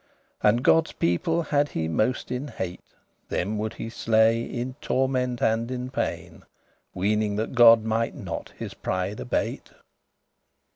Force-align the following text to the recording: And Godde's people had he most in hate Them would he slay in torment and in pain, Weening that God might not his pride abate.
And 0.41 0.63
Godde's 0.63 0.93
people 0.93 1.43
had 1.43 1.69
he 1.69 1.87
most 1.87 2.31
in 2.31 2.47
hate 2.47 2.81
Them 3.29 3.59
would 3.59 3.75
he 3.75 3.87
slay 3.87 4.41
in 4.41 4.73
torment 4.81 5.43
and 5.43 5.69
in 5.69 5.91
pain, 5.91 6.43
Weening 6.95 7.35
that 7.35 7.53
God 7.53 7.83
might 7.83 8.15
not 8.15 8.51
his 8.57 8.73
pride 8.73 9.19
abate. 9.19 9.69